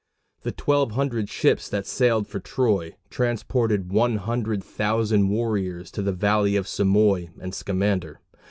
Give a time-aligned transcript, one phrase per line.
[0.41, 6.11] The twelve hundred ships that sailed for Troy transported one hundred thousand warriors to the
[6.11, 8.19] valley of Simois and Scamander.